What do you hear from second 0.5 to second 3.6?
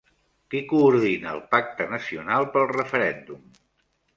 Qui coordina el Pacte Nacional pel Referèndum?